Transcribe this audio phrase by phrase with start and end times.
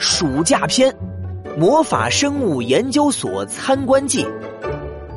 [0.00, 0.96] 暑假篇：
[1.58, 4.26] 魔法生物研究所参观记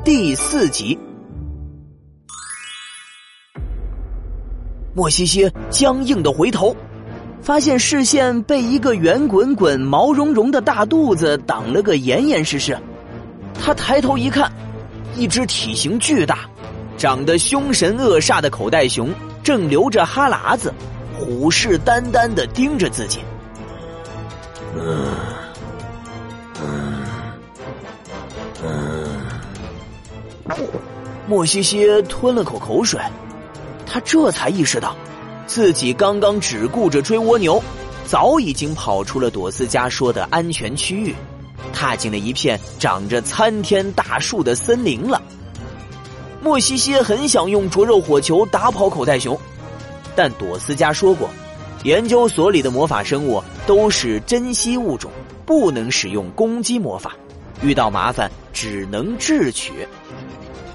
[0.04, 0.98] 第四集。
[4.94, 6.76] 莫西西僵硬的回头，
[7.40, 12.76] 发现视线被一个圆滚滚、毛茸茸的大肚子挡了个严严实实。
[13.58, 14.52] 他抬头一看，
[15.16, 16.40] 一只体型巨大、
[16.98, 19.08] 长得凶神恶煞的口袋熊
[19.42, 20.70] 正流着哈喇子，
[21.18, 23.20] 虎视眈眈的盯着自己。
[24.76, 25.06] 嗯，
[26.62, 27.04] 嗯，
[28.62, 29.20] 嗯。
[31.26, 33.00] 莫西西吞了口口水，
[33.86, 34.94] 他这才意识到，
[35.46, 37.62] 自己刚刚只顾着追蜗牛，
[38.04, 41.14] 早已经跑出了朵斯家说的安全区域，
[41.72, 45.22] 踏进了一片长着参天大树的森林了。
[46.42, 49.38] 莫西西很想用灼热火球打跑口袋熊，
[50.14, 51.30] 但朵斯家说过。
[51.84, 55.10] 研究所里的魔法生物都是珍稀物种，
[55.46, 57.12] 不能使用攻击魔法，
[57.62, 59.86] 遇到麻烦只能智取。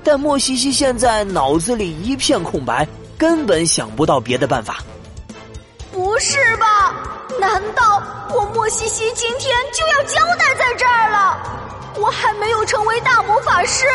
[0.03, 2.87] 但莫西西现在脑子里一片空白，
[3.17, 4.77] 根本想不到别的办法。
[5.91, 6.95] 不是吧？
[7.39, 11.39] 难道我莫西西今天就要交代在这儿了？
[11.99, 13.85] 我还没有成为大魔法师，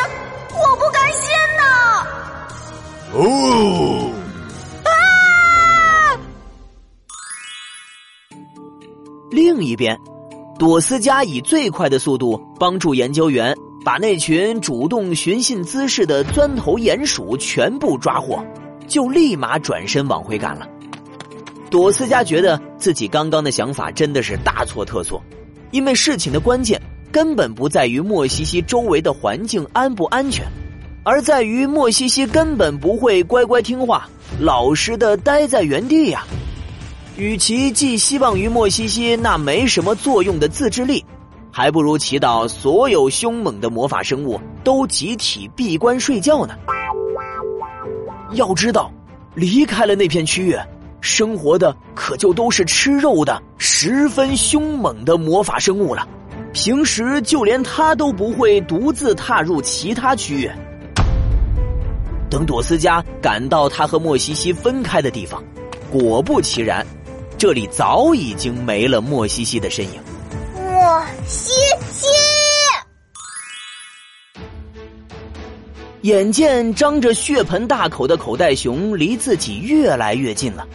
[0.50, 2.06] 我不甘心呐！
[3.12, 4.13] 哦。
[9.34, 9.98] 另一边，
[10.60, 13.52] 朵斯加以最快的速度帮助研究员
[13.84, 18.46] 把那群主动寻衅滋事的钻头鼹鼠全部抓获，
[18.86, 20.68] 就立马转身往回赶了。
[21.68, 25.20] 朵斯加觉得自己刚刚的想法真的是大错特错，
[25.72, 30.46] 因为事情的关键根本不在于莫西西周围的环境安不安全，
[31.02, 36.24] 而在于莫西西根本不会乖乖听话、老实的待在原地呀。
[37.16, 41.04] 与其寄希望于莫西西那没什么作用的自制力，
[41.52, 46.56] 还不如祈祷所有凶猛的魔法生物都集体闭关睡觉呢。
[48.32, 48.90] 要知道，
[49.34, 50.58] 离开了那片区域，
[51.00, 56.08] 生活的可就都是吃肉的、十分凶猛的魔法生物了。
[56.52, 60.50] 平时就连他都不会独自踏入其他区域。
[62.28, 65.40] 等朵斯加赶到他和莫西西分开的地方，
[65.92, 66.84] 果不其然。
[67.36, 70.00] 这里早已经没了莫西西的身影。
[70.54, 71.52] 莫西
[71.90, 72.06] 西，
[76.02, 80.66] 眼见张着血盆大口的口袋熊离自己越来越近了，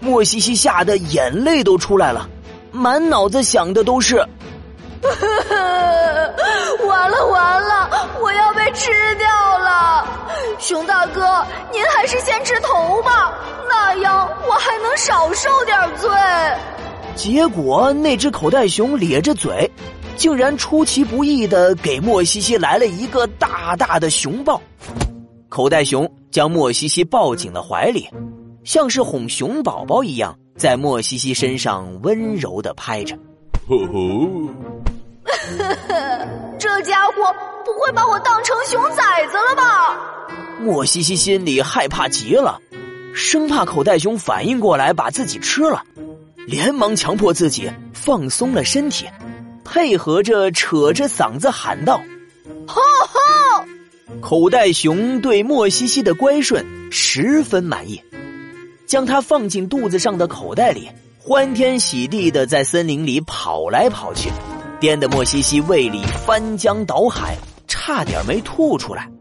[0.00, 2.28] 莫西西吓得眼泪都出来了，
[2.72, 4.16] 满脑子想的都是：
[6.86, 7.21] 完了
[10.62, 13.34] 熊大哥，您还是先吃头吧。
[13.68, 16.08] 那样我还能少受点罪。
[17.16, 19.68] 结果那只口袋熊咧着嘴，
[20.14, 24.62] 竟然出其不意的给莫西西来了一个大大的熊抱。
[25.48, 28.08] 口袋熊将莫西西抱紧了怀里，
[28.62, 33.16] 像是哄熊宝宝一样，在莫西西身上温柔的拍着。
[33.68, 33.98] 呵呵，
[36.56, 37.14] 这家伙
[37.64, 39.98] 不会把我当成熊崽子了吧？
[40.62, 42.60] 莫西西心里害怕极了。
[43.14, 45.82] 生怕口袋熊反应过来把自己吃了，
[46.46, 49.06] 连忙强迫自己放松了身体，
[49.64, 52.00] 配合着扯着嗓子喊道
[52.66, 53.64] ：“吼吼！”
[54.22, 58.02] 口袋熊对莫西西的乖顺十分满意，
[58.86, 64.30] 将它放进肚子上的口袋里，欢天喜地的在森林里跑来跑去，
[64.80, 67.36] 颠得莫西西胃里翻江倒海，
[67.68, 69.11] 差点没吐出来。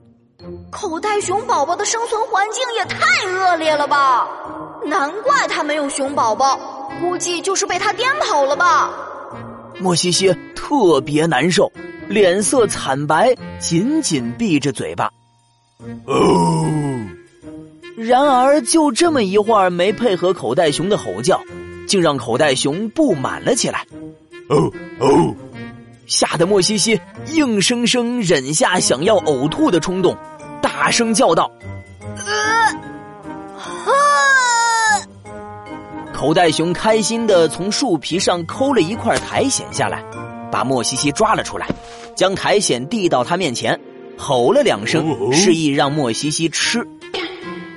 [0.71, 4.27] 口袋熊宝宝的生存环境也太恶劣了吧！
[4.85, 6.57] 难怪它没有熊宝宝，
[7.01, 8.89] 估计就是被它颠跑了吧。
[9.79, 11.69] 莫西西特别难受，
[12.07, 15.11] 脸色惨白，紧紧闭着嘴巴。
[16.05, 16.65] 哦。
[17.97, 21.39] 然而就这么一会儿没配合口袋熊的吼叫，
[21.85, 23.85] 竟让口袋熊不满了起来。
[24.47, 25.35] 哦哦，
[26.07, 26.99] 吓得莫西西
[27.33, 30.17] 硬生生忍下想要呕吐的冲动。
[30.61, 31.51] 大声叫道
[32.25, 32.71] ：“呃，
[36.13, 40.03] 口袋熊开心的从树皮上抠了一块苔藓下来，
[40.51, 41.67] 把莫西西抓了出来，
[42.15, 43.79] 将苔藓递到他面前，
[44.17, 46.87] 吼了两声，示意让莫西西吃。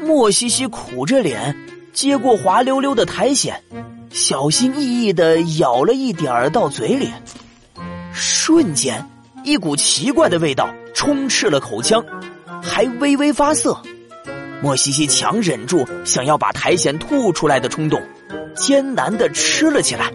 [0.03, 1.57] 莫西西苦着脸
[1.95, 3.61] 接过滑溜溜的苔藓，
[4.11, 7.11] 小心翼翼的咬了一点儿到嘴里，
[8.13, 9.09] 瞬间，
[9.43, 12.05] 一股奇怪的味道充斥了口腔。
[12.65, 13.77] 还微微发涩
[14.63, 18.03] 莫西西强忍住想要把苔藓吐出来的冲动
[18.57, 20.07] 艰难的吃了起来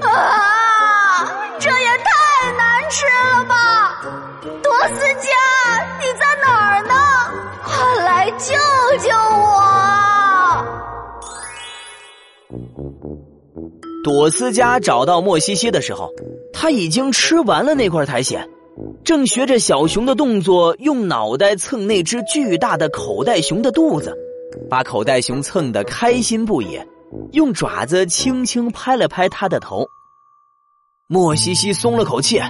[0.00, 4.02] 啊这也太难吃了吧！
[4.62, 5.30] 朵思佳
[5.98, 6.94] 你在哪儿呢？
[7.64, 8.54] 快来救
[8.98, 9.54] 救我！
[14.04, 16.10] 朵思佳找到莫西西的时候
[16.52, 18.46] 他已经吃完了那块苔藓
[19.06, 24.18] 正学着小熊的动作，用脑袋蹭那只巨大的口袋熊的肚子，
[24.68, 26.80] 把口袋熊蹭得开心不已，
[27.30, 29.86] 用爪子轻轻拍了拍他的头。
[31.06, 32.40] 莫西西松了口气，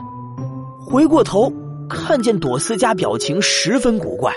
[0.88, 1.52] 回过头
[1.90, 4.34] 看见朵斯加表情十分古怪，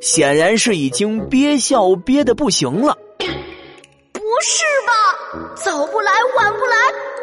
[0.00, 2.98] 显然是已经憋笑憋得不行了。
[3.18, 5.54] 不是吧？
[5.54, 6.76] 早不来晚不来，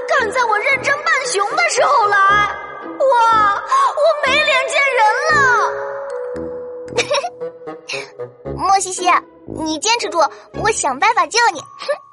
[0.07, 2.68] 赶在我认真扮熊的时候来！
[2.99, 3.55] 哇，
[3.95, 4.99] 我没脸见人
[5.31, 5.33] 了！
[8.57, 9.09] 莫西西，
[9.45, 10.19] 你坚持住，
[10.61, 11.59] 我想办法救你。
[11.61, 12.08] 哼。